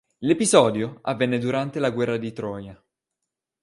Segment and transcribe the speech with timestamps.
[0.21, 2.83] L'episodio avvenne durante la Guerra di Troia.